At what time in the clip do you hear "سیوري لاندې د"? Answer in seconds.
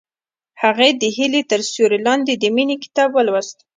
1.71-2.45